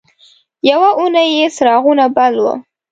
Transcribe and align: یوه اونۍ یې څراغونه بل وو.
یوه 0.69 0.89
اونۍ 0.99 1.27
یې 1.39 1.47
څراغونه 1.55 2.05
بل 2.15 2.33
وو. 2.43 2.53